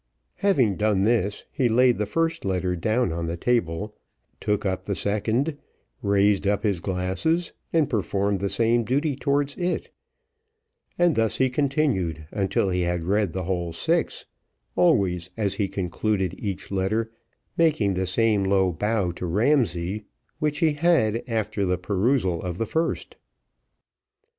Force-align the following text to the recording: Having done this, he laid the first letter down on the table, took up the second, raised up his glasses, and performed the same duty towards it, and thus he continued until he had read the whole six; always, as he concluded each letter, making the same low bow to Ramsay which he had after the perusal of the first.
Having 0.37 0.77
done 0.77 1.03
this, 1.03 1.45
he 1.51 1.69
laid 1.69 1.99
the 1.99 2.07
first 2.07 2.43
letter 2.43 2.75
down 2.75 3.11
on 3.13 3.27
the 3.27 3.37
table, 3.37 3.95
took 4.39 4.65
up 4.65 4.87
the 4.87 4.95
second, 4.95 5.59
raised 6.01 6.47
up 6.47 6.63
his 6.63 6.79
glasses, 6.79 7.53
and 7.71 7.87
performed 7.87 8.39
the 8.39 8.49
same 8.49 8.83
duty 8.83 9.15
towards 9.15 9.55
it, 9.57 9.91
and 10.97 11.13
thus 11.13 11.37
he 11.37 11.51
continued 11.51 12.25
until 12.31 12.69
he 12.69 12.81
had 12.81 13.03
read 13.03 13.31
the 13.31 13.43
whole 13.43 13.71
six; 13.73 14.25
always, 14.75 15.29
as 15.37 15.53
he 15.53 15.67
concluded 15.67 16.33
each 16.39 16.71
letter, 16.71 17.11
making 17.55 17.93
the 17.93 18.07
same 18.07 18.43
low 18.43 18.71
bow 18.71 19.11
to 19.11 19.27
Ramsay 19.27 20.05
which 20.39 20.61
he 20.61 20.73
had 20.73 21.23
after 21.27 21.63
the 21.63 21.77
perusal 21.77 22.41
of 22.41 22.57
the 22.57 22.65
first. 22.65 23.17